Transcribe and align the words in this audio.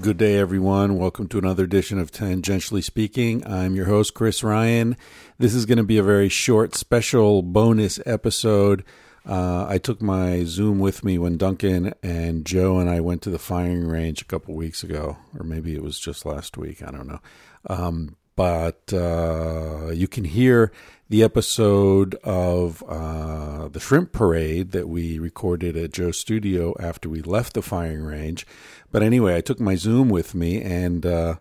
Good 0.00 0.16
day, 0.16 0.38
everyone. 0.38 0.96
Welcome 0.96 1.28
to 1.28 1.36
another 1.36 1.64
edition 1.64 1.98
of 1.98 2.10
Tangentially 2.10 2.82
Speaking. 2.82 3.46
I'm 3.46 3.74
your 3.74 3.84
host, 3.84 4.14
Chris 4.14 4.42
Ryan. 4.42 4.96
This 5.36 5.54
is 5.54 5.66
going 5.66 5.76
to 5.76 5.84
be 5.84 5.98
a 5.98 6.02
very 6.02 6.30
short, 6.30 6.74
special 6.74 7.42
bonus 7.42 8.00
episode. 8.06 8.82
Uh, 9.26 9.66
I 9.68 9.76
took 9.76 10.00
my 10.00 10.44
Zoom 10.44 10.78
with 10.78 11.04
me 11.04 11.18
when 11.18 11.36
Duncan 11.36 11.92
and 12.02 12.46
Joe 12.46 12.78
and 12.78 12.88
I 12.88 13.00
went 13.00 13.20
to 13.22 13.30
the 13.30 13.38
firing 13.38 13.86
range 13.86 14.22
a 14.22 14.24
couple 14.24 14.54
weeks 14.54 14.82
ago, 14.82 15.18
or 15.38 15.44
maybe 15.44 15.74
it 15.74 15.82
was 15.82 16.00
just 16.00 16.24
last 16.24 16.56
week. 16.56 16.82
I 16.82 16.90
don't 16.90 17.06
know. 17.06 17.20
Um, 17.68 18.16
but 18.40 18.90
uh, 18.94 19.90
you 19.92 20.08
can 20.08 20.24
hear 20.24 20.72
the 21.10 21.22
episode 21.22 22.14
of 22.24 22.82
uh, 22.88 23.68
the 23.68 23.78
Shrimp 23.78 24.12
Parade 24.12 24.70
that 24.70 24.88
we 24.88 25.18
recorded 25.18 25.76
at 25.76 25.92
Joe's 25.92 26.18
studio 26.18 26.74
after 26.80 27.10
we 27.10 27.20
left 27.20 27.52
the 27.52 27.60
firing 27.60 28.00
range. 28.00 28.46
But 28.90 29.02
anyway, 29.02 29.36
I 29.36 29.42
took 29.42 29.60
my 29.60 29.74
Zoom 29.74 30.08
with 30.08 30.34
me, 30.34 30.62
and 30.62 31.04
uh, 31.04 31.34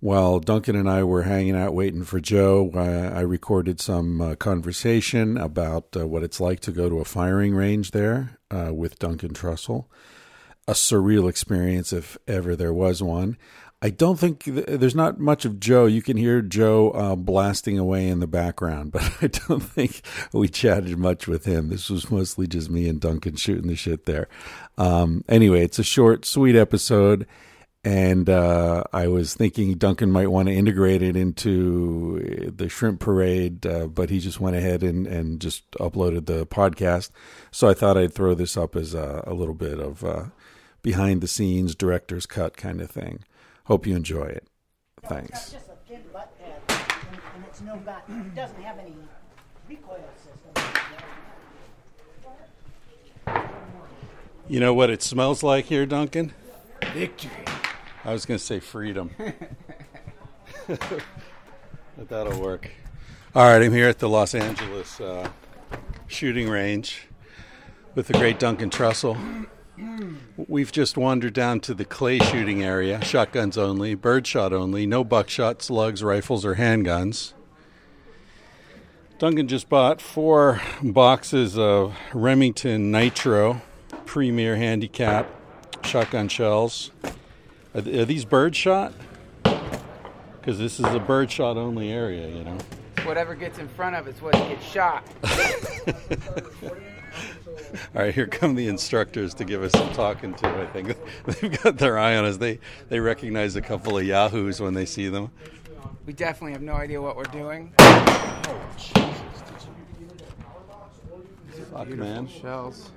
while 0.00 0.40
Duncan 0.40 0.74
and 0.74 0.88
I 0.88 1.02
were 1.02 1.24
hanging 1.24 1.54
out 1.54 1.74
waiting 1.74 2.04
for 2.04 2.18
Joe, 2.18 2.70
I, 2.74 3.20
recorded 3.20 3.78
some 3.78 4.18
uh, 4.22 4.34
conversation 4.36 5.36
about 5.36 5.94
uh, 5.94 6.06
what 6.06 6.22
it's 6.22 6.40
like 6.40 6.60
to 6.60 6.72
go 6.72 6.88
to 6.88 7.00
a 7.00 7.04
firing 7.04 7.54
range 7.54 7.90
there 7.90 8.38
uh, 8.50 8.70
with 8.72 8.98
Duncan 8.98 9.34
Trussell. 9.34 9.84
A 10.66 10.72
surreal 10.72 11.28
experience, 11.28 11.92
if 11.92 12.16
ever 12.26 12.56
there 12.56 12.72
was 12.72 13.02
one. 13.02 13.36
I 13.80 13.90
don't 13.90 14.18
think 14.18 14.42
there's 14.44 14.96
not 14.96 15.20
much 15.20 15.44
of 15.44 15.60
Joe. 15.60 15.86
You 15.86 16.02
can 16.02 16.16
hear 16.16 16.42
Joe 16.42 16.90
uh, 16.90 17.14
blasting 17.14 17.78
away 17.78 18.08
in 18.08 18.18
the 18.18 18.26
background, 18.26 18.90
but 18.92 19.02
I 19.22 19.28
don't 19.28 19.60
think 19.60 20.02
we 20.32 20.48
chatted 20.48 20.98
much 20.98 21.28
with 21.28 21.44
him. 21.44 21.68
This 21.68 21.88
was 21.88 22.10
mostly 22.10 22.48
just 22.48 22.70
me 22.70 22.88
and 22.88 23.00
Duncan 23.00 23.36
shooting 23.36 23.68
the 23.68 23.76
shit 23.76 24.04
there. 24.04 24.28
Um, 24.76 25.24
anyway, 25.28 25.62
it's 25.64 25.78
a 25.78 25.84
short, 25.84 26.24
sweet 26.24 26.56
episode, 26.56 27.24
and 27.84 28.28
uh, 28.28 28.82
I 28.92 29.06
was 29.06 29.34
thinking 29.34 29.78
Duncan 29.78 30.10
might 30.10 30.32
want 30.32 30.48
to 30.48 30.54
integrate 30.54 31.00
it 31.00 31.14
into 31.14 32.52
the 32.52 32.68
Shrimp 32.68 32.98
Parade, 32.98 33.64
uh, 33.64 33.86
but 33.86 34.10
he 34.10 34.18
just 34.18 34.40
went 34.40 34.56
ahead 34.56 34.82
and, 34.82 35.06
and 35.06 35.40
just 35.40 35.70
uploaded 35.72 36.26
the 36.26 36.44
podcast. 36.46 37.10
So 37.52 37.68
I 37.68 37.74
thought 37.74 37.96
I'd 37.96 38.12
throw 38.12 38.34
this 38.34 38.56
up 38.56 38.74
as 38.74 38.92
a, 38.94 39.22
a 39.24 39.34
little 39.34 39.54
bit 39.54 39.78
of 39.78 40.02
uh, 40.02 40.24
behind 40.82 41.20
the 41.20 41.28
scenes, 41.28 41.76
director's 41.76 42.26
cut 42.26 42.56
kind 42.56 42.80
of 42.80 42.90
thing. 42.90 43.20
Hope 43.68 43.86
you 43.86 43.94
enjoy 43.94 44.24
it. 44.24 44.48
Thanks. 45.04 45.30
It's 45.30 45.52
just 45.52 45.68
a 45.68 45.76
thin 45.86 46.00
butt 46.10 46.32
pad, 46.38 46.62
and, 47.12 47.20
and 47.34 47.44
it's 47.44 47.60
no 47.60 47.76
got, 47.76 48.02
it 48.08 48.34
doesn't 48.34 48.62
have 48.62 48.78
any 48.78 48.94
recoil 49.68 50.02
system. 50.16 50.64
You 54.48 54.60
know 54.60 54.72
what 54.72 54.88
it 54.88 55.02
smells 55.02 55.42
like 55.42 55.66
here, 55.66 55.84
Duncan? 55.84 56.32
Victory. 56.94 57.30
I 58.06 58.12
was 58.14 58.24
going 58.24 58.38
to 58.38 58.44
say 58.44 58.58
freedom. 58.58 59.10
but 60.66 61.02
that'll 62.08 62.40
work. 62.40 62.70
All 63.34 63.42
right, 63.52 63.62
I'm 63.62 63.72
here 63.72 63.90
at 63.90 63.98
the 63.98 64.08
Los 64.08 64.34
Angeles 64.34 64.98
uh, 64.98 65.28
shooting 66.06 66.48
range 66.48 67.06
with 67.94 68.06
the 68.06 68.14
great 68.14 68.38
Duncan 68.38 68.70
Trussell. 68.70 69.46
We've 70.36 70.72
just 70.72 70.96
wandered 70.96 71.34
down 71.34 71.60
to 71.60 71.74
the 71.74 71.84
clay 71.84 72.18
shooting 72.18 72.62
area, 72.62 73.02
shotguns 73.04 73.58
only, 73.58 73.94
birdshot 73.94 74.52
only, 74.52 74.86
no 74.86 75.04
buckshot, 75.04 75.62
slugs, 75.62 76.02
rifles, 76.02 76.44
or 76.44 76.56
handguns. 76.56 77.32
Duncan 79.18 79.48
just 79.48 79.68
bought 79.68 80.00
four 80.00 80.60
boxes 80.82 81.58
of 81.58 81.96
Remington 82.14 82.92
Nitro 82.92 83.60
Premier 84.06 84.56
Handicap 84.56 85.28
shotgun 85.84 86.28
shells. 86.28 86.90
Are, 87.74 87.82
th- 87.82 87.96
are 87.96 88.04
these 88.04 88.24
birdshot? 88.24 88.92
Because 89.42 90.58
this 90.58 90.78
is 90.78 90.86
a 90.86 91.00
birdshot 91.00 91.56
only 91.56 91.90
area, 91.90 92.28
you 92.28 92.44
know. 92.44 92.58
Whatever 93.04 93.34
gets 93.34 93.58
in 93.58 93.68
front 93.68 93.96
of 93.96 94.06
it's 94.06 94.22
what 94.22 94.34
gets 94.34 94.64
shot. 94.64 95.04
All 97.94 98.02
right, 98.02 98.14
here 98.14 98.26
come 98.26 98.54
the 98.54 98.68
instructors 98.68 99.34
to 99.34 99.44
give 99.44 99.62
us 99.62 99.72
some 99.72 99.92
talking 99.92 100.34
to. 100.34 100.48
I 100.48 100.66
think 100.66 100.96
they've 101.26 101.62
got 101.62 101.78
their 101.78 101.98
eye 101.98 102.16
on 102.16 102.24
us. 102.24 102.36
They 102.36 102.60
they 102.88 103.00
recognize 103.00 103.56
a 103.56 103.62
couple 103.62 103.98
of 103.98 104.04
yahoos 104.04 104.60
when 104.60 104.74
they 104.74 104.86
see 104.86 105.08
them. 105.08 105.30
We 106.06 106.12
definitely 106.12 106.52
have 106.52 106.62
no 106.62 106.72
idea 106.72 107.00
what 107.02 107.16
we're 107.16 107.24
doing. 107.24 107.72
Oh, 107.78 108.60
Fuck, 111.72 111.88
man. 111.88 112.26
Shells. 112.26 112.90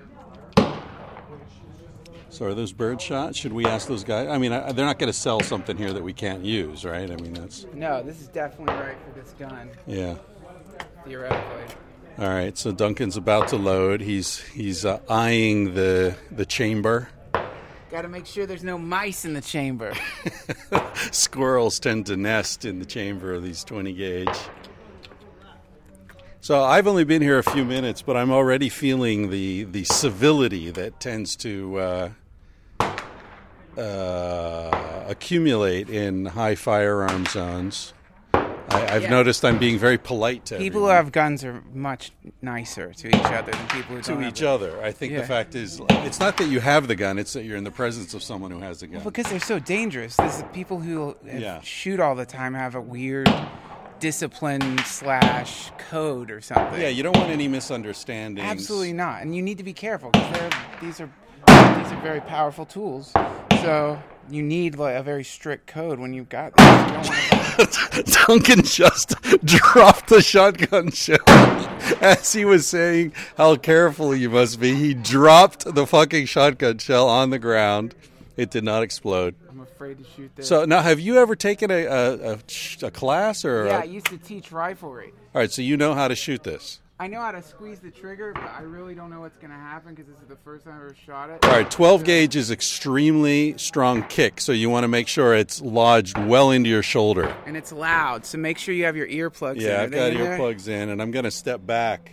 So 2.29 2.45
are 2.45 2.53
those 2.53 2.71
birdshot? 2.71 3.35
Should 3.35 3.51
we 3.51 3.66
ask 3.66 3.89
those 3.89 4.05
guys? 4.05 4.29
I 4.29 4.38
mean, 4.38 4.53
I, 4.53 4.71
they're 4.71 4.85
not 4.85 4.97
going 4.97 5.11
to 5.11 5.17
sell 5.17 5.41
something 5.41 5.75
here 5.75 5.91
that 5.91 6.01
we 6.01 6.13
can't 6.13 6.45
use, 6.45 6.85
right? 6.85 7.11
I 7.11 7.16
mean, 7.17 7.33
that's 7.33 7.66
No, 7.73 8.01
this 8.01 8.21
is 8.21 8.29
definitely 8.29 8.73
right 8.75 8.95
for 9.05 9.19
this 9.19 9.33
gun, 9.38 9.69
yeah. 9.85 10.16
theoretically. 11.03 11.75
All 12.17 12.27
right, 12.27 12.57
so 12.57 12.72
Duncan's 12.72 13.17
about 13.17 13.47
to 13.49 13.55
load. 13.55 14.01
He's 14.01 14.39
he's 14.39 14.85
uh, 14.85 14.99
eyeing 15.09 15.73
the 15.73 16.16
the 16.29 16.45
chamber. 16.45 17.09
Got 17.89 18.03
to 18.03 18.09
make 18.09 18.25
sure 18.25 18.45
there's 18.45 18.63
no 18.63 18.77
mice 18.77 19.25
in 19.25 19.33
the 19.33 19.41
chamber. 19.41 19.94
Squirrels 21.11 21.79
tend 21.79 22.05
to 22.05 22.16
nest 22.16 22.63
in 22.63 22.79
the 22.79 22.85
chamber 22.85 23.33
of 23.33 23.44
these 23.44 23.66
20 23.66 23.91
gauge. 23.91 24.38
So 26.39 26.63
I've 26.63 26.88
only 26.88 27.03
been 27.03 27.21
here 27.21 27.38
a 27.38 27.44
few 27.44 27.66
minutes, 27.66 28.01
but 28.01 28.16
I'm 28.16 28.31
already 28.31 28.69
feeling 28.69 29.29
the 29.29 29.63
the 29.66 29.83
civility 29.83 30.71
that 30.71 31.00
tends 31.00 31.35
to 31.38 31.79
uh, 31.79 32.09
uh, 33.77 35.03
accumulate 35.07 35.89
in 35.89 36.25
high 36.27 36.55
firearm 36.55 37.25
zones. 37.25 37.94
I, 38.69 38.95
I've 38.95 39.03
Yeah. 39.03 39.09
noticed 39.09 39.44
I'm 39.44 39.57
being 39.57 39.77
very 39.77 39.97
polite 39.97 40.45
to 40.45 40.57
people 40.57 40.81
who 40.81 40.88
have 40.88 41.11
guns 41.11 41.44
are 41.44 41.61
much 41.73 42.11
nicer 42.41 42.94
to 42.94 43.07
each 43.09 43.16
other 43.16 43.51
than 43.51 43.67
people 43.67 43.95
who 43.97 44.01
to 44.03 44.22
each 44.27 44.39
have 44.39 44.49
other. 44.61 44.81
I 44.81 44.91
think 44.91 45.16
the 45.16 45.23
fact 45.23 45.55
is, 45.55 45.81
it's 45.89 46.19
not 46.19 46.38
that 46.38 46.47
you 46.47 46.59
have 46.59 46.88
the 46.88 46.95
gun; 46.95 47.19
it's 47.19 47.33
that 47.33 47.44
you're 47.44 47.57
in 47.57 47.63
the 47.63 47.71
presence 47.71 48.13
of 48.13 48.23
someone 48.23 48.51
who 48.51 48.59
has 48.59 48.81
a 48.81 48.88
gun. 48.88 49.03
Because 49.03 49.27
they're 49.27 49.39
so 49.39 49.59
dangerous. 49.59 50.16
There's 50.16 50.41
people 50.53 50.79
who 50.79 51.11
uh, 51.11 51.38
Yeah. 51.38 51.61
shoot 51.61 52.00
all 52.00 52.16
the 52.16 52.25
time 52.25 52.53
have 52.53 52.75
a 52.75 52.81
weird 52.81 53.29
discipline 54.00 54.77
slash 54.79 55.71
code 55.89 56.31
or 56.31 56.41
something. 56.41 56.81
yeah, 56.81 56.88
you 56.88 57.03
don't 57.03 57.16
want 57.16 57.29
any 57.29 57.47
misunderstandings. 57.47 58.47
Absolutely 58.47 58.94
not. 58.94 59.21
And 59.21 59.35
you 59.35 59.41
need 59.41 59.57
to 59.59 59.63
be 59.63 59.73
careful 59.73 60.09
because 60.11 60.51
these 60.81 61.00
are 61.01 61.09
these 61.47 61.91
are 61.91 62.00
very 62.01 62.21
powerful 62.21 62.66
tools. 62.66 63.11
So 63.61 64.01
you 64.29 64.44
need 64.44 64.75
like 64.77 64.95
a 64.95 65.03
very 65.03 65.23
strict 65.23 65.67
code 65.67 65.99
when 65.99 66.13
you've 66.13 66.29
got 66.29 66.55
these. 66.55 66.66
You 66.66 66.73
don't 66.73 66.97
want 67.59 67.72
to 67.72 68.03
Duncan 68.27 68.63
just 68.63 69.09
dropped 69.44 70.07
the 70.09 70.22
shotgun 70.22 70.91
shell 70.91 71.17
as 72.01 72.31
he 72.33 72.45
was 72.45 72.66
saying 72.67 73.13
how 73.38 73.55
careful 73.57 74.16
you 74.16 74.29
must 74.29 74.59
be. 74.59 74.73
He 74.75 74.94
dropped 74.94 75.66
the 75.75 75.85
fucking 75.85 76.25
shotgun 76.27 76.77
shell 76.77 77.07
on 77.07 77.29
the 77.29 77.39
ground. 77.39 77.94
It 78.38 78.50
did 78.50 78.63
not 78.63 78.81
explode. 78.83 79.35
I'm 79.50 79.59
afraid 79.59 79.97
to 80.00 80.06
shoot 80.15 80.36
this. 80.36 80.47
So 80.47 80.65
now, 80.65 80.81
have 80.81 81.00
you 81.00 81.18
ever 81.18 81.36
taken 81.36 81.69
a 81.69 81.86
a, 81.86 82.33
a, 82.33 82.39
a 82.83 82.91
class 82.91 83.44
or? 83.45 83.65
yeah, 83.68 83.77
a- 83.77 83.81
I 83.81 83.83
used 83.83 84.07
to 84.07 84.18
teach 84.18 84.50
riflery. 84.50 85.09
all 85.09 85.41
right, 85.41 85.51
so 85.51 85.62
you 85.62 85.77
know 85.77 85.94
how 85.94 86.07
to 86.07 86.15
shoot 86.15 86.44
this. 86.44 86.80
I 87.01 87.07
know 87.07 87.19
how 87.19 87.31
to 87.31 87.42
squeeze 87.42 87.80
the 87.80 87.89
trigger, 87.89 88.31
but 88.31 88.44
I 88.44 88.62
really 88.62 88.94
don't 88.94 89.09
know 89.09 89.21
what's 89.21 89.39
going 89.39 89.50
to 89.50 89.57
happen 89.57 89.95
because 89.95 90.06
this 90.06 90.21
is 90.21 90.27
the 90.27 90.36
first 90.36 90.65
time 90.65 90.75
I 90.75 90.86
ever 90.86 90.95
shot 91.03 91.31
it. 91.31 91.44
All 91.44 91.50
right, 91.50 91.71
12 91.71 92.03
gauge 92.03 92.36
is 92.36 92.51
extremely 92.51 93.57
strong 93.57 94.03
kick, 94.03 94.39
so 94.39 94.51
you 94.51 94.69
want 94.69 94.83
to 94.83 94.88
make 94.88 95.07
sure 95.07 95.33
it's 95.33 95.59
lodged 95.63 96.15
well 96.19 96.51
into 96.51 96.69
your 96.69 96.83
shoulder. 96.83 97.36
And 97.48 97.57
it's 97.57 97.71
loud, 97.71 98.24
so 98.24 98.38
make 98.38 98.59
sure 98.59 98.75
you 98.75 98.83
have 98.83 98.95
your 98.95 99.07
earplugs 99.07 99.56
in. 99.56 99.62
Yeah, 99.62 99.81
I've 99.81 99.89
got 99.89 100.12
earplugs 100.12 100.68
in, 100.68 100.89
and 100.89 101.01
I'm 101.01 101.09
going 101.09 101.25
to 101.25 101.31
step 101.31 101.65
back. 101.65 102.12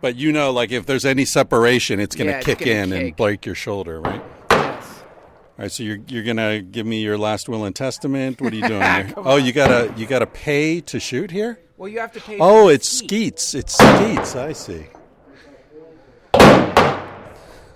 But 0.00 0.14
you 0.14 0.30
know, 0.30 0.52
like 0.52 0.70
if 0.70 0.86
there's 0.86 1.04
any 1.04 1.24
separation, 1.24 1.98
it's 1.98 2.14
going 2.14 2.28
to 2.28 2.34
Yeah, 2.34 2.40
kick 2.42 2.60
gonna 2.60 2.70
in 2.70 2.92
and 2.92 3.16
break 3.16 3.44
your 3.44 3.56
shoulder, 3.56 4.00
right? 4.00 4.22
Yes. 4.48 5.00
All 5.00 5.54
right, 5.58 5.72
so 5.72 5.82
you're 5.82 5.98
you're 6.06 6.22
going 6.22 6.36
to 6.36 6.62
give 6.62 6.86
me 6.86 7.02
your 7.02 7.18
last 7.18 7.48
will 7.48 7.64
and 7.64 7.74
testament. 7.74 8.40
What 8.40 8.52
are 8.52 8.56
you 8.56 8.68
doing 8.68 8.82
here? 9.06 9.12
oh, 9.16 9.38
you 9.38 9.52
gotta 9.52 9.92
you 9.96 10.06
gotta 10.06 10.28
pay 10.28 10.80
to 10.82 11.00
shoot 11.00 11.32
here. 11.32 11.58
Well, 11.82 11.88
you 11.90 11.98
have 11.98 12.12
to 12.12 12.20
pay. 12.20 12.36
Oh, 12.38 12.68
it's 12.68 12.88
skeet. 12.88 13.40
skeets. 13.40 13.54
It's 13.56 13.72
skeets. 13.76 14.36
I 14.36 14.52
see. 14.52 14.86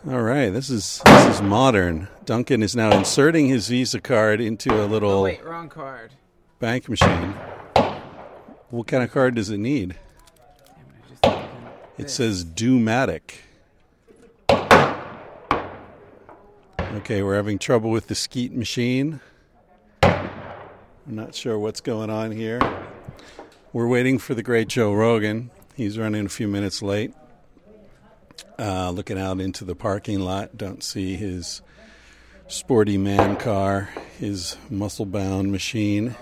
All 0.08 0.22
right, 0.22 0.50
this 0.50 0.70
is 0.70 1.02
this 1.04 1.26
is 1.34 1.42
modern. 1.42 2.06
Duncan 2.24 2.62
is 2.62 2.76
now 2.76 2.96
inserting 2.96 3.48
his 3.48 3.66
Visa 3.66 4.00
card 4.00 4.40
into 4.40 4.72
a 4.80 4.86
little 4.86 5.10
Oh, 5.10 5.22
wait, 5.24 5.44
wrong 5.44 5.68
card. 5.68 6.12
bank 6.60 6.88
machine. 6.88 7.34
What 8.70 8.86
kind 8.86 9.02
of 9.02 9.10
card 9.10 9.34
does 9.34 9.50
it 9.50 9.58
need? 9.58 9.90
It, 9.90 9.96
I 9.98 11.08
just 11.08 11.22
did 11.22 11.32
It 11.32 12.02
this. 12.04 12.14
says 12.14 12.44
Doomatic. 12.44 13.38
Okay, 16.78 17.24
we're 17.24 17.34
having 17.34 17.58
trouble 17.58 17.90
with 17.90 18.06
the 18.06 18.14
Skeet 18.14 18.52
machine. 18.52 19.18
I'm 20.04 20.20
not 21.06 21.34
sure 21.34 21.58
what's 21.58 21.80
going 21.80 22.08
on 22.08 22.30
here. 22.30 22.60
We're 23.76 23.86
waiting 23.86 24.16
for 24.18 24.34
the 24.34 24.42
great 24.42 24.68
Joe 24.68 24.94
Rogan. 24.94 25.50
He's 25.74 25.98
running 25.98 26.24
a 26.24 26.30
few 26.30 26.48
minutes 26.48 26.80
late. 26.80 27.12
Uh, 28.58 28.88
looking 28.88 29.18
out 29.18 29.38
into 29.38 29.66
the 29.66 29.74
parking 29.74 30.18
lot, 30.18 30.56
don't 30.56 30.82
see 30.82 31.14
his 31.14 31.60
sporty 32.48 32.96
man 32.96 33.36
car, 33.36 33.90
his 34.18 34.56
muscle 34.70 35.04
bound 35.04 35.52
machine. 35.52 36.16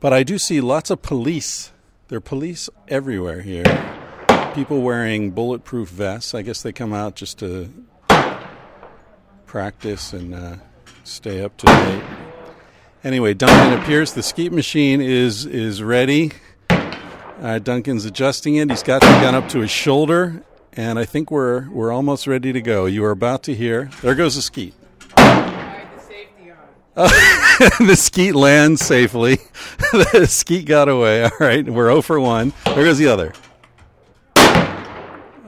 But 0.00 0.12
I 0.12 0.22
do 0.22 0.36
see 0.36 0.60
lots 0.60 0.90
of 0.90 1.00
police. 1.00 1.72
There 2.08 2.18
are 2.18 2.20
police 2.20 2.68
everywhere 2.88 3.40
here 3.40 3.64
people 4.54 4.82
wearing 4.82 5.30
bulletproof 5.30 5.88
vests. 5.88 6.34
I 6.34 6.42
guess 6.42 6.60
they 6.60 6.72
come 6.72 6.92
out 6.92 7.14
just 7.14 7.38
to 7.38 7.72
practice 9.46 10.12
and 10.12 10.34
uh, 10.34 10.56
stay 11.04 11.42
up 11.42 11.56
to 11.56 11.66
date. 11.66 12.17
Anyway, 13.04 13.32
Duncan 13.34 13.78
appears. 13.80 14.12
The 14.12 14.22
skeet 14.22 14.52
machine 14.52 15.00
is 15.00 15.46
is 15.46 15.82
ready. 15.82 16.32
Uh, 16.70 17.58
Duncan's 17.60 18.04
adjusting 18.04 18.56
it. 18.56 18.68
He's 18.70 18.82
got 18.82 19.00
the 19.00 19.06
gun 19.06 19.34
up 19.36 19.48
to 19.50 19.60
his 19.60 19.70
shoulder, 19.70 20.42
and 20.72 20.98
I 20.98 21.04
think 21.04 21.30
we're 21.30 21.68
we're 21.70 21.92
almost 21.92 22.26
ready 22.26 22.52
to 22.52 22.60
go. 22.60 22.86
You 22.86 23.04
are 23.04 23.12
about 23.12 23.44
to 23.44 23.54
hear. 23.54 23.90
There 24.02 24.16
goes 24.16 24.34
the 24.34 24.42
skeet. 24.42 24.74
I 25.16 25.86
the 25.94 26.02
safety 26.02 26.50
on. 27.80 27.86
the 27.86 27.94
skeet 27.96 28.34
lands 28.34 28.84
safely. 28.84 29.36
the 29.92 30.26
skeet 30.28 30.66
got 30.66 30.88
away. 30.88 31.22
All 31.22 31.30
right, 31.38 31.64
we're 31.64 31.86
0 31.90 32.02
for 32.02 32.18
1. 32.18 32.52
There 32.64 32.84
goes 32.84 32.98
the 32.98 33.06
other. 33.06 33.32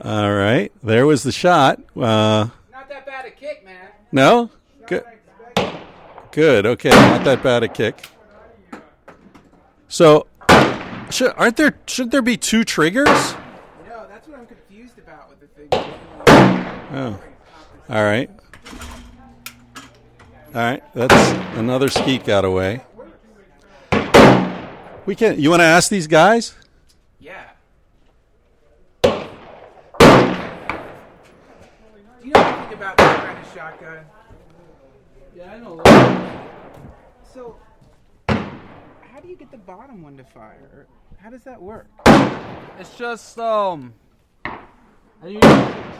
All 0.03 0.33
right, 0.33 0.71
there 0.81 1.05
was 1.05 1.23
the 1.23 1.31
shot. 1.33 1.79
Uh, 1.95 2.47
Not 2.71 2.89
that 2.89 3.05
bad 3.05 3.25
a 3.25 3.31
kick, 3.31 3.63
man. 3.65 3.87
no? 4.11 4.49
Good. 4.87 5.03
Good. 6.31 6.65
Okay, 6.65 6.89
not 6.89 7.25
that 7.25 7.43
bad 7.43 7.63
a 7.63 7.67
kick. 7.67 8.07
So, 9.89 10.27
should, 11.09 11.33
aren't 11.35 11.57
there? 11.57 11.77
Should 11.87 12.11
there 12.11 12.21
be 12.21 12.37
two 12.37 12.63
triggers? 12.63 13.07
No, 13.07 14.07
that's 14.07 14.27
what 14.29 14.39
I'm 14.39 14.45
confused 14.45 14.97
about 14.97 15.29
with 15.29 15.41
the 15.41 15.47
thing. 15.47 15.67
Oh. 16.93 17.19
All 17.89 18.03
right. 18.03 18.29
All 20.55 20.61
right. 20.61 20.81
That's 20.93 21.57
another 21.57 21.89
skeet 21.89 22.23
got 22.23 22.45
away. 22.45 22.81
We 25.05 25.15
can. 25.15 25.37
You 25.37 25.49
want 25.49 25.59
to 25.59 25.65
ask 25.65 25.89
these 25.89 26.07
guys? 26.07 26.55
Yeah. 27.19 27.43
Do 29.03 29.09
you 32.23 32.31
know 32.31 32.39
anything 32.39 32.73
about 32.73 32.95
that 32.97 33.25
kind 33.25 33.37
of 33.37 33.53
shotgun? 33.53 34.05
Yeah, 35.35 35.51
I 35.51 35.59
know. 35.59 35.90
So, 37.33 37.55
how 38.27 39.19
do 39.21 39.27
you 39.29 39.37
get 39.37 39.51
the 39.51 39.57
bottom 39.57 40.01
one 40.01 40.17
to 40.17 40.23
fire? 40.23 40.87
How 41.17 41.29
does 41.29 41.43
that 41.43 41.61
work? 41.61 41.87
It's 42.77 42.97
just 42.97 43.39
um. 43.39 43.93
And 45.23 45.33
you 45.33 45.39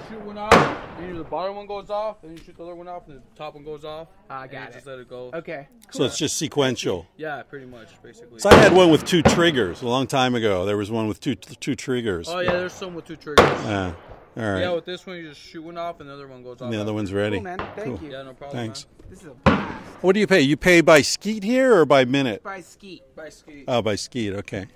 shoot 0.10 0.20
one 0.26 0.40
off, 0.40 0.52
then 0.98 1.16
the 1.16 1.24
bottom 1.24 1.56
one 1.56 1.68
goes 1.68 1.92
off, 1.92 2.24
then 2.24 2.32
you 2.32 2.38
shoot 2.38 2.58
the 2.58 2.64
other 2.64 2.74
one 2.74 2.88
off, 2.88 3.08
and 3.08 3.18
the 3.18 3.22
top 3.36 3.54
one 3.54 3.64
goes 3.64 3.86
off. 3.86 4.08
I 4.32 4.44
and 4.44 4.52
got 4.52 4.62
you 4.62 4.68
it. 4.70 4.74
Just 4.74 4.88
let 4.88 4.98
it 4.98 5.08
go. 5.08 5.30
Okay. 5.32 5.68
Cool. 5.84 6.00
So 6.00 6.04
it's 6.06 6.18
just 6.18 6.38
sequential. 6.38 7.06
Yeah, 7.18 7.44
pretty 7.44 7.68
much, 7.68 7.90
basically. 8.02 8.40
So 8.40 8.50
I 8.50 8.56
had 8.56 8.74
one 8.74 8.90
with 8.90 9.06
two 9.06 9.22
triggers 9.22 9.84
a 9.84 9.88
long 9.88 10.08
time 10.08 10.34
ago. 10.34 10.66
There 10.66 10.76
was 10.76 10.90
one 10.90 11.08
with 11.08 11.20
two 11.20 11.36
two 11.36 11.76
triggers. 11.76 12.28
oh 12.30 12.40
yeah, 12.40 12.54
there's 12.54 12.74
some 12.74 12.96
with 12.96 13.06
two 13.06 13.16
triggers. 13.16 13.46
Yeah. 13.46 13.94
All 14.38 14.44
right. 14.44 14.62
Yeah, 14.62 14.72
with 14.72 14.86
this 14.86 15.06
one 15.06 15.18
you 15.18 15.30
just 15.30 15.42
shoot 15.42 15.62
one 15.62 15.78
off, 15.78 16.00
and 16.00 16.10
the 16.10 16.14
other 16.14 16.28
one 16.28 16.42
goes 16.44 16.58
off. 16.62 16.62
And 16.62 16.74
the 16.74 16.80
other 16.80 16.94
one's 16.94 17.12
ready. 17.12 17.38
Cool, 17.38 17.44
man. 17.44 17.58
Thank 17.76 18.00
Cool. 18.00 18.08
you. 18.08 18.12
Yeah, 18.14 18.24
no 18.24 18.34
problem. 18.34 18.58
Thanks. 18.58 18.86
This 19.10 19.22
is 19.22 19.28
a 19.28 19.32
blast. 19.32 19.84
What 20.02 20.14
do 20.14 20.20
you 20.22 20.28
pay? 20.28 20.40
You 20.42 20.56
pay 20.56 20.80
by 20.82 21.02
skeet 21.02 21.44
here 21.44 21.76
or 21.76 21.86
by 21.86 22.06
minute? 22.06 22.42
By 22.44 22.62
skeet. 22.62 23.04
By 23.16 23.28
skeet. 23.30 23.66
Oh, 23.68 23.82
by 23.82 23.96
skeet. 23.96 24.34
Okay. 24.34 24.68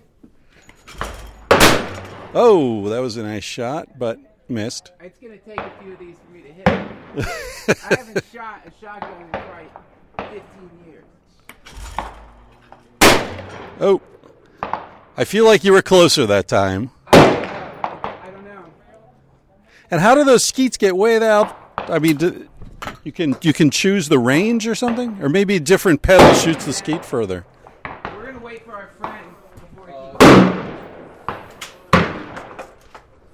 Oh, 2.38 2.90
that 2.90 3.00
was 3.00 3.16
a 3.16 3.24
nice 3.24 3.46
shot, 3.46 3.98
but 3.98 4.20
missed. 4.50 4.92
It's 5.00 5.18
gonna 5.20 5.38
take 5.38 5.58
a 5.60 5.72
few 5.82 5.94
of 5.94 6.00
these 6.00 6.16
for 6.18 6.32
me 6.34 6.42
to 6.42 6.52
hit. 6.52 6.68
I 6.68 7.96
haven't 7.96 8.24
shot 8.34 8.62
a 8.68 8.72
shotgun 8.82 9.22
in 9.22 9.30
quite 9.30 9.72
15 10.18 10.42
years. 10.86 11.06
Oh, 13.80 14.02
I 15.16 15.24
feel 15.24 15.46
like 15.46 15.64
you 15.64 15.72
were 15.72 15.82
closer 15.82 16.26
that 16.26 16.50
time. 16.50 16.92
I 19.88 19.90
don't 19.90 19.92
know. 19.92 19.92
And 19.92 20.02
how 20.02 20.16
do 20.16 20.24
those 20.24 20.44
skeets 20.44 20.78
get 20.78 20.96
way 20.96 21.18
out? 21.18 21.56
I 21.78 22.00
mean, 22.00 22.18
do, 22.18 22.48
you 23.04 23.12
can 23.12 23.36
you 23.42 23.54
can 23.54 23.70
choose 23.70 24.10
the 24.10 24.18
range 24.20 24.68
or 24.68 24.76
something, 24.76 25.18
or 25.22 25.30
maybe 25.30 25.56
a 25.56 25.60
different 25.60 26.02
pedal 26.02 26.34
shoots 26.34 26.66
the 26.66 26.74
skeet 26.74 27.06
further. 27.06 27.46
We're 27.86 28.26
gonna 28.26 28.40
wait 28.40 28.66
for 28.66 28.74
our 28.74 28.90
friend 29.00 29.28
before 29.54 29.88
he. 29.88 29.94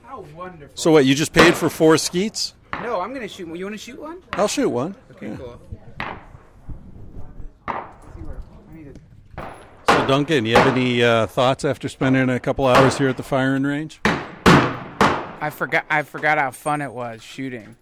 How 0.05 0.21
wonderful. 0.35 0.75
So 0.75 0.91
what? 0.91 1.05
You 1.05 1.15
just 1.15 1.33
paid 1.33 1.55
for 1.55 1.69
four 1.69 1.97
skeets? 1.97 2.53
no, 2.83 2.99
I'm 3.01 3.13
gonna 3.13 3.27
shoot 3.27 3.47
one. 3.47 3.57
You 3.57 3.65
wanna 3.65 3.77
shoot 3.77 3.99
one? 3.99 4.21
I'll 4.33 4.47
shoot 4.47 4.69
one. 4.69 4.95
Okay, 5.11 5.29
Yeah. 5.29 5.35
cool. 5.37 5.61
See 5.69 5.75
where 8.21 8.37
I 8.69 8.73
need 8.75 8.95
to. 8.95 9.01
So 9.87 10.07
Duncan, 10.07 10.45
you 10.45 10.55
have 10.55 10.67
any 10.75 11.03
uh, 11.03 11.27
thoughts 11.27 11.63
after 11.63 11.87
spending 11.87 12.29
a 12.29 12.39
couple 12.39 12.65
hours 12.65 12.97
here 12.97 13.07
at 13.09 13.17
the 13.17 13.23
firing 13.23 13.63
range? 13.63 14.01
I 15.41 15.49
forgot. 15.49 15.85
I 15.89 16.03
forgot 16.03 16.37
how 16.37 16.51
fun 16.51 16.81
it 16.81 16.93
was 16.93 17.23
shooting. 17.23 17.75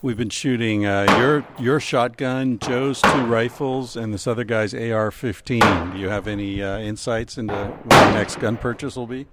We've 0.00 0.16
been 0.16 0.30
shooting 0.30 0.86
uh, 0.86 1.06
your 1.18 1.44
your 1.58 1.80
shotgun, 1.80 2.60
Joe's 2.60 3.02
two 3.02 3.26
rifles, 3.26 3.96
and 3.96 4.14
this 4.14 4.28
other 4.28 4.44
guy's 4.44 4.72
AR-15. 4.72 5.92
Do 5.92 5.98
you 5.98 6.08
have 6.08 6.28
any 6.28 6.62
uh, 6.62 6.78
insights 6.78 7.36
into 7.36 7.52
what 7.52 7.88
the 7.88 8.12
next 8.12 8.36
gun 8.36 8.56
purchase 8.56 8.94
will 8.94 9.08
be? 9.08 9.26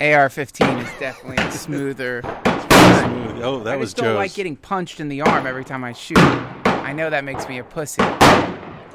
AR-15 0.00 0.84
is 0.84 1.00
definitely 1.00 1.50
smoother. 1.50 2.22
Smooth. 2.22 3.42
Oh, 3.42 3.58
that 3.64 3.74
I 3.74 3.76
was 3.76 3.92
just 3.92 3.96
don't 3.96 4.14
like 4.14 4.34
getting 4.34 4.54
punched 4.54 5.00
in 5.00 5.08
the 5.08 5.22
arm 5.22 5.48
every 5.48 5.64
time 5.64 5.82
I 5.82 5.92
shoot. 5.92 6.18
I 6.18 6.92
know 6.92 7.10
that 7.10 7.24
makes 7.24 7.48
me 7.48 7.58
a 7.58 7.64
pussy, 7.64 8.02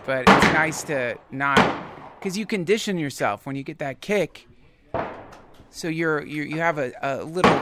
but 0.05 0.23
it's 0.25 0.53
nice 0.53 0.83
to 0.83 1.17
not, 1.31 1.59
because 2.17 2.37
you 2.37 2.45
condition 2.45 2.97
yourself 2.97 3.45
when 3.45 3.57
you 3.57 3.63
get 3.63 3.79
that 3.79 3.99
kick. 3.99 4.47
So 5.75 5.87
you're, 5.87 6.23
you're 6.23 6.45
you 6.45 6.57
have 6.59 6.77
a, 6.77 6.93
a 7.01 7.23
little 7.23 7.59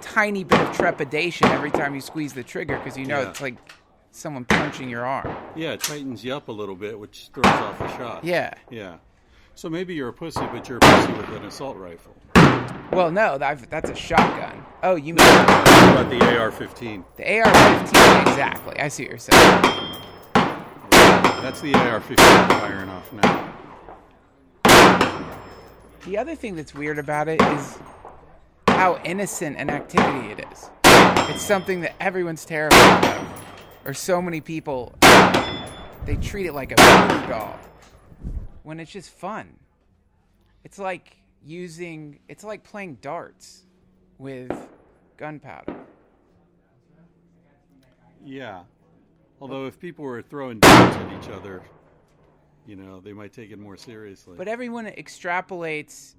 tiny 0.00 0.44
bit 0.44 0.58
of 0.60 0.74
trepidation 0.74 1.46
every 1.48 1.70
time 1.70 1.94
you 1.94 2.00
squeeze 2.00 2.32
the 2.32 2.42
trigger 2.42 2.78
because 2.78 2.96
you 2.96 3.04
know 3.04 3.20
Yeah. 3.20 3.28
it's 3.28 3.42
like 3.42 3.56
someone 4.12 4.46
punching 4.46 4.88
your 4.88 5.04
arm. 5.04 5.36
Yeah, 5.54 5.72
it 5.72 5.80
tightens 5.80 6.24
you 6.24 6.34
up 6.34 6.48
a 6.48 6.52
little 6.52 6.74
bit, 6.74 6.98
which 6.98 7.28
throws 7.34 7.44
off 7.44 7.78
the 7.78 7.88
shot. 7.98 8.24
Yeah. 8.24 8.54
Yeah. 8.70 8.96
So 9.54 9.68
maybe 9.68 9.94
you're 9.94 10.08
a 10.08 10.12
pussy, 10.12 10.40
but 10.50 10.66
you're 10.70 10.78
a 10.78 10.80
pussy 10.80 11.12
with 11.12 11.28
an 11.28 11.44
assault 11.44 11.76
rifle. 11.76 12.14
Well, 12.92 13.10
no, 13.10 13.36
that, 13.36 13.68
that's 13.68 13.90
a 13.90 13.94
shotgun. 13.94 14.64
Oh, 14.82 14.94
you 14.94 15.12
mean 15.12 15.26
about 15.26 16.08
the 16.08 16.20
AR-15? 16.38 17.04
the 17.16 17.40
AR-15? 17.40 18.22
Exactly. 18.22 18.78
I 18.80 18.88
see 18.88 19.02
what 19.02 19.10
you're 19.10 19.18
saying. 19.18 19.62
That's 21.42 21.60
the 21.60 21.74
AR-15 21.74 22.16
firing 22.60 22.88
off 22.88 23.12
now. 23.12 23.54
The 26.08 26.16
other 26.16 26.34
thing 26.34 26.56
that's 26.56 26.74
weird 26.74 26.98
about 26.98 27.28
it 27.28 27.42
is 27.42 27.78
how 28.66 28.98
innocent 29.04 29.58
an 29.58 29.68
activity 29.68 30.28
it 30.30 30.46
is. 30.50 30.70
It's 31.28 31.42
something 31.42 31.82
that 31.82 31.96
everyone's 32.00 32.46
terrified 32.46 33.04
of, 33.04 33.44
or 33.84 33.92
so 33.92 34.22
many 34.22 34.40
people 34.40 34.94
they 36.06 36.16
treat 36.16 36.46
it 36.46 36.54
like 36.54 36.72
a 36.72 36.76
voodoo 36.76 37.26
doll 37.28 37.58
when 38.62 38.80
it's 38.80 38.90
just 38.90 39.10
fun. 39.10 39.58
It's 40.64 40.78
like 40.78 41.14
using 41.44 42.20
it's 42.26 42.42
like 42.42 42.64
playing 42.64 42.94
darts 43.02 43.64
with 44.16 44.50
gunpowder. 45.18 45.76
Yeah. 48.24 48.62
Although 49.42 49.66
if 49.66 49.78
people 49.78 50.06
were 50.06 50.22
throwing 50.22 50.58
darts 50.58 50.96
at 50.96 51.22
each 51.22 51.28
other, 51.28 51.62
you 52.68 52.76
know, 52.76 53.00
they 53.00 53.14
might 53.14 53.32
take 53.32 53.50
it 53.50 53.58
more 53.58 53.78
seriously. 53.78 54.34
But 54.36 54.46
everyone 54.46 54.84
extrapolates 54.86 56.14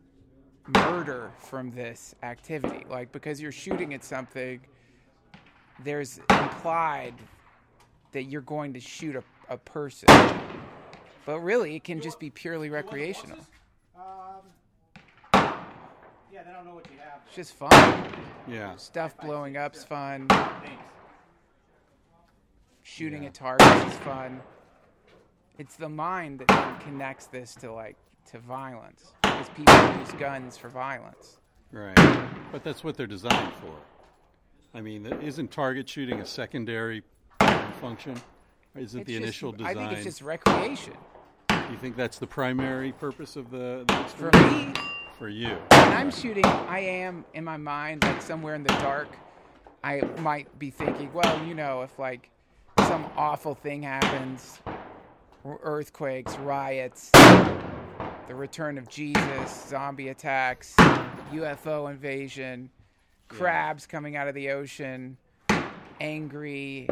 murder 0.68 1.32
from 1.38 1.70
this 1.70 2.16
activity. 2.24 2.86
Like, 2.90 3.12
because 3.12 3.40
you're 3.40 3.52
shooting 3.52 3.94
at 3.94 4.04
something, 4.04 4.60
there's 5.84 6.18
implied 6.32 7.14
that 8.14 8.24
you're 8.24 8.42
going 8.42 8.74
to 8.74 8.80
shoot 8.80 9.16
a, 9.16 9.24
a 9.48 9.58
person. 9.58 10.08
But 11.24 11.40
really, 11.42 11.76
it 11.76 11.84
can 11.84 12.02
just 12.02 12.20
be 12.20 12.32
purely 12.32 12.72
recreational. 12.72 13.38
Um, 13.96 14.42
yeah, 15.32 15.52
then 16.44 16.54
don't 16.54 16.66
know 16.66 16.74
what 16.74 16.88
you 16.92 16.98
have. 16.98 17.22
It's 17.28 17.36
just 17.36 17.54
fun. 17.54 18.12
Yeah. 18.48 18.76
Stuff 18.78 19.16
blowing 19.20 19.56
up's 19.56 19.84
fun. 19.84 20.26
Thanks. 20.30 20.84
Shooting 22.82 23.22
Yeah. 23.22 23.30
at 23.30 23.36
targets 23.36 23.94
is 23.94 24.00
fun. 24.00 24.42
It's 25.60 25.76
the 25.76 25.90
mind 25.90 26.46
that 26.48 26.80
connects 26.80 27.26
this 27.26 27.54
to 27.56 27.74
like 27.74 27.98
to 28.32 28.40
violence 28.40 29.12
because 29.22 29.50
people 29.50 29.76
use 30.00 30.10
guns 30.14 30.56
for 30.56 30.70
violence. 30.70 31.40
Right. 31.74 31.98
But 32.50 32.64
that's 32.64 32.82
what 32.82 32.96
they're 32.96 33.08
designed 33.08 33.54
for. 33.56 33.76
I 34.74 34.80
mean, 34.80 35.06
isn't 35.06 35.52
target 35.52 35.90
shooting 35.90 36.22
a 36.22 36.26
secondary 36.26 37.04
function? 37.82 38.16
Isn't 38.74 39.02
It's 39.02 39.08
the 39.08 39.14
just- 39.14 39.24
initial 39.24 39.52
design? 39.52 39.78
I 39.78 39.82
think 39.82 39.92
it's 39.92 40.06
just 40.06 40.22
recreation 40.22 40.94
Do 41.50 41.58
you 41.72 41.78
think 41.78 41.98
that's 41.98 42.20
the 42.20 42.28
primary 42.28 42.94
purpose 42.94 43.36
of 43.36 43.52
the, 43.52 43.84
the 43.86 44.04
for 44.16 44.32
me. 44.38 44.72
For 45.18 45.28
you. 45.28 45.58
When 45.72 45.92
I'm 45.92 46.10
shooting, 46.10 46.46
I 46.46 46.80
am 46.80 47.26
in 47.34 47.44
my 47.44 47.58
mind 47.58 48.04
like 48.04 48.22
somewhere 48.22 48.56
in 48.56 48.64
the 48.64 48.74
dark. 48.76 49.10
I 49.84 50.04
might 50.20 50.58
be 50.58 50.70
thinking, 50.70 51.12
well, 51.12 51.46
you 51.46 51.54
know, 51.54 51.82
if 51.82 52.00
like 52.00 52.30
some 52.88 53.06
awful 53.18 53.56
thing 53.56 53.84
happens, 53.84 54.60
earthquakes, 55.46 56.38
riots, 56.38 57.12
the 58.28 58.36
return 58.36 58.78
of 58.78 58.88
Jesus, 58.90 59.66
zombie 59.68 60.10
attacks, 60.10 60.76
UFO 61.32 61.90
invasion, 61.90 62.70
crabs 63.28 63.88
coming 63.88 64.16
out 64.16 64.28
of 64.28 64.36
the 64.36 64.50
ocean, 64.50 65.18
angry 66.00 66.88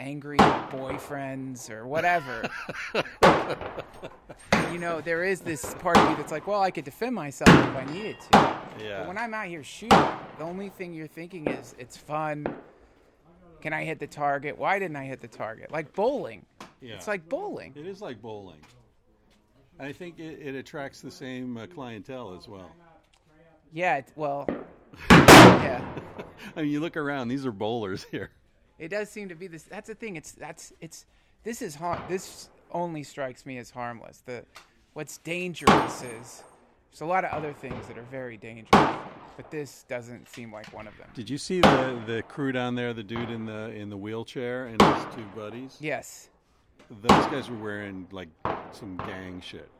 angry 0.00 0.38
boyfriends 0.38 1.70
or 1.70 1.86
whatever. 1.86 2.48
you 4.72 4.78
know, 4.78 5.00
there 5.02 5.22
is 5.24 5.40
this 5.40 5.74
part 5.74 5.98
of 5.98 6.10
you 6.10 6.16
that's 6.16 6.32
like, 6.32 6.46
well, 6.46 6.62
I 6.62 6.70
could 6.70 6.84
defend 6.84 7.14
myself 7.14 7.50
if 7.50 7.76
I 7.76 7.84
needed 7.92 8.16
to. 8.32 8.56
Yeah. 8.82 9.00
But 9.00 9.08
when 9.08 9.18
I'm 9.18 9.34
out 9.34 9.46
here 9.46 9.62
shooting, 9.62 9.98
the 10.38 10.44
only 10.44 10.70
thing 10.70 10.94
you're 10.94 11.06
thinking 11.06 11.46
is 11.48 11.74
it's 11.78 11.96
fun. 11.96 12.46
Can 13.60 13.72
I 13.72 13.84
hit 13.84 13.98
the 13.98 14.06
target? 14.06 14.58
Why 14.58 14.78
didn't 14.78 14.96
I 14.96 15.04
hit 15.04 15.20
the 15.20 15.28
target? 15.28 15.70
Like 15.70 15.92
bowling. 15.94 16.46
Yeah. 16.80 16.94
It's 16.94 17.06
like 17.08 17.28
bowling. 17.28 17.72
It 17.76 17.86
is 17.86 18.00
like 18.00 18.20
bowling. 18.22 18.60
I 19.78 19.92
think 19.92 20.18
it, 20.18 20.40
it 20.40 20.54
attracts 20.54 21.00
the 21.00 21.10
same 21.10 21.56
uh, 21.56 21.66
clientele 21.66 22.36
as 22.38 22.48
well. 22.48 22.70
Yeah, 23.72 23.98
it, 23.98 24.12
well, 24.16 24.46
yeah. 25.10 25.84
I 26.56 26.62
mean, 26.62 26.70
you 26.70 26.80
look 26.80 26.96
around; 26.96 27.28
these 27.28 27.46
are 27.46 27.52
bowlers 27.52 28.04
here. 28.10 28.30
It 28.78 28.88
does 28.88 29.08
seem 29.10 29.28
to 29.28 29.34
be 29.34 29.46
this. 29.46 29.62
That's 29.62 29.88
the 29.88 29.94
thing. 29.94 30.16
It's 30.16 30.32
that's 30.32 30.72
it's. 30.80 31.06
This 31.44 31.62
is 31.62 31.74
har- 31.76 32.04
This 32.08 32.50
only 32.72 33.02
strikes 33.02 33.46
me 33.46 33.58
as 33.58 33.70
harmless. 33.70 34.22
The 34.26 34.44
what's 34.92 35.18
dangerous 35.18 36.02
is 36.02 36.42
there's 36.90 37.00
a 37.00 37.06
lot 37.06 37.24
of 37.24 37.30
other 37.30 37.52
things 37.52 37.86
that 37.86 37.96
are 37.96 38.06
very 38.10 38.36
dangerous, 38.36 38.96
but 39.40 39.50
this 39.50 39.84
doesn't 39.88 40.28
seem 40.28 40.52
like 40.52 40.66
one 40.74 40.86
of 40.86 40.94
them. 40.98 41.08
Did 41.14 41.30
you 41.30 41.38
see 41.38 41.60
the 41.60 42.02
the 42.06 42.22
crew 42.28 42.52
down 42.52 42.74
there? 42.74 42.92
The 42.92 43.02
dude 43.02 43.30
in 43.30 43.46
the 43.46 43.70
in 43.70 43.88
the 43.88 43.96
wheelchair 43.96 44.66
and 44.66 44.80
his 44.80 45.04
two 45.14 45.24
buddies. 45.34 45.78
Yes. 45.80 46.28
Those 46.90 47.26
guys 47.28 47.48
were 47.48 47.56
wearing 47.56 48.06
like 48.12 48.28
some 48.72 48.98
gang 48.98 49.40
shit. 49.40 49.70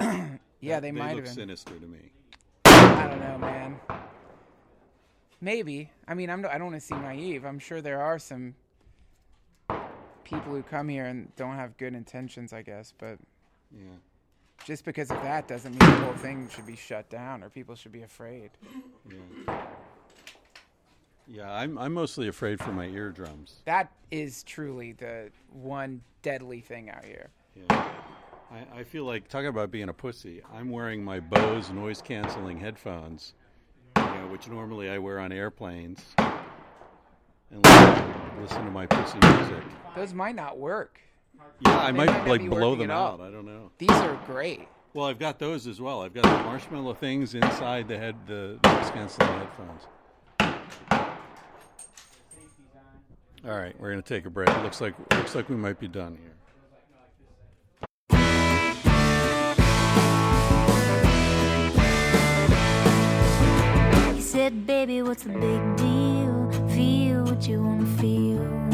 Yeah, 0.62 0.78
they, 0.78 0.88
they 0.88 0.92
might 0.92 1.16
look 1.16 1.24
have 1.24 1.24
been. 1.24 1.34
sinister 1.34 1.72
to 1.72 1.86
me. 1.86 2.10
I 2.66 3.06
don't 3.08 3.18
know, 3.20 3.38
man. 3.38 3.80
Maybe. 5.40 5.90
I 6.06 6.12
mean, 6.12 6.28
I'm. 6.28 6.44
I 6.44 6.58
don't 6.58 6.64
want 6.64 6.74
to 6.74 6.86
seem 6.86 7.00
naive. 7.00 7.46
I'm 7.46 7.58
sure 7.58 7.80
there 7.80 8.02
are 8.02 8.18
some 8.18 8.54
people 10.22 10.52
who 10.52 10.62
come 10.62 10.90
here 10.90 11.06
and 11.06 11.34
don't 11.36 11.54
have 11.56 11.78
good 11.78 11.94
intentions. 11.94 12.52
I 12.52 12.60
guess, 12.60 12.92
but 12.98 13.16
Yeah. 13.74 13.94
Just 14.66 14.84
because 14.84 15.10
of 15.10 15.22
that 15.22 15.48
doesn't 15.48 15.72
mean 15.72 15.90
the 15.90 16.04
whole 16.04 16.14
thing 16.14 16.48
should 16.48 16.66
be 16.66 16.76
shut 16.76 17.08
down 17.10 17.42
or 17.42 17.48
people 17.48 17.74
should 17.74 17.92
be 17.92 18.02
afraid. 18.02 18.50
Yeah. 19.08 19.66
Yeah, 21.32 21.52
I'm 21.52 21.78
I'm 21.78 21.94
mostly 21.94 22.26
afraid 22.26 22.58
for 22.60 22.72
my 22.72 22.86
eardrums. 22.86 23.62
That 23.64 23.92
is 24.10 24.42
truly 24.42 24.92
the 24.92 25.30
one 25.52 26.02
deadly 26.22 26.60
thing 26.60 26.90
out 26.90 27.04
here. 27.04 27.30
Yeah. 27.54 27.88
I, 28.50 28.80
I 28.80 28.82
feel 28.82 29.04
like 29.04 29.28
talking 29.28 29.46
about 29.46 29.70
being 29.70 29.88
a 29.88 29.92
pussy. 29.92 30.42
I'm 30.52 30.70
wearing 30.70 31.04
my 31.04 31.20
Bose 31.20 31.70
noise 31.70 32.02
canceling 32.02 32.58
headphones, 32.58 33.34
you 33.96 34.02
know, 34.02 34.26
which 34.28 34.48
normally 34.48 34.90
I 34.90 34.98
wear 34.98 35.20
on 35.20 35.30
airplanes, 35.30 36.00
and 36.18 37.64
listen, 37.64 38.14
listen 38.40 38.64
to 38.64 38.70
my 38.72 38.86
pussy 38.86 39.18
music. 39.22 39.62
Those 39.94 40.12
might 40.12 40.34
not 40.34 40.58
work. 40.58 41.00
Yeah, 41.66 41.78
I 41.78 41.92
might 41.92 42.06
might 42.06 42.26
like 42.26 42.48
blow 42.48 42.74
them 42.74 42.90
out. 42.90 43.20
I 43.20 43.30
don't 43.30 43.44
know. 43.44 43.70
These 43.78 43.90
are 43.90 44.18
great. 44.26 44.66
Well, 44.92 45.06
I've 45.06 45.18
got 45.18 45.38
those 45.38 45.66
as 45.66 45.80
well. 45.80 46.02
I've 46.02 46.14
got 46.14 46.24
the 46.24 46.30
marshmallow 46.30 46.94
things 46.94 47.34
inside 47.34 47.86
the 47.86 47.96
head, 47.96 48.16
the 48.26 48.58
noise 48.64 48.90
canceling 48.90 49.28
headphones. 49.28 49.86
All 53.42 53.58
right, 53.58 53.78
we're 53.80 53.90
gonna 53.90 54.02
take 54.02 54.26
a 54.26 54.30
break. 54.30 54.48
It 54.48 54.62
looks 54.62 54.80
like 54.80 54.94
looks 55.14 55.34
like 55.34 55.48
we 55.48 55.56
might 55.56 55.78
be 55.78 55.88
done 55.88 56.18
here. 56.20 56.34
He 64.14 64.20
said, 64.20 64.66
Baby, 64.66 65.02
what's 65.02 65.22
the 65.22 65.30
big 65.30 65.76
deal? 65.76 66.50
Feel 66.74 67.24
what 67.24 67.46
you 67.48 67.62
wanna 67.62 67.86
feel. 67.98 68.69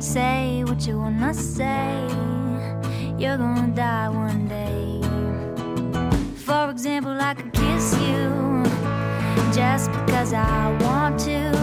Say 0.00 0.62
what 0.62 0.86
you 0.86 0.96
wanna 0.98 1.34
say. 1.34 2.06
You're 3.18 3.36
gonna 3.36 3.72
die 3.74 4.08
one 4.08 4.46
day. 4.46 5.00
For 6.36 6.70
example, 6.70 7.18
I 7.20 7.34
could 7.34 7.52
kiss 7.52 7.94
you 8.00 8.62
just 9.52 9.90
because 9.90 10.32
I 10.32 10.76
want 10.82 11.18
to. 11.20 11.57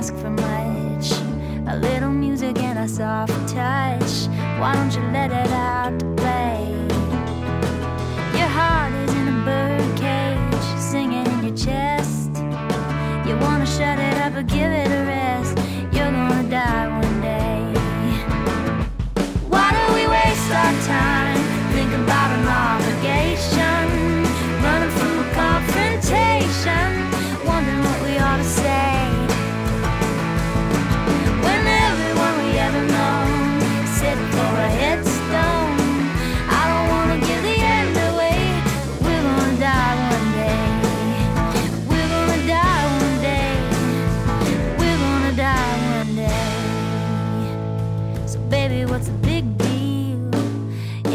Ask 0.00 0.14
for 0.16 0.30
much. 0.30 1.10
A 1.68 1.76
little 1.76 2.08
music 2.08 2.56
and 2.62 2.78
a 2.78 2.88
soft 2.88 3.34
touch. 3.46 4.28
Why 4.58 4.72
don't 4.74 4.94
you 4.96 5.02
let 5.12 5.30
it 5.30 5.50
out 5.52 6.00
to 6.00 6.06
play? 6.16 6.72
Your 8.38 8.48
heart 8.48 8.94
is 8.94 9.14
in 9.20 9.28
a 9.28 9.38
bird 9.44 9.90
cage, 9.98 10.68
singing 10.80 11.26
in 11.26 11.40
your 11.48 11.56
chest. 11.66 12.30
You 13.26 13.36
wanna 13.44 13.66
shut 13.66 13.98
it 13.98 14.16
up 14.24 14.32
or 14.36 14.42
give 14.42 14.72
it 14.82 14.90
a 14.90 14.99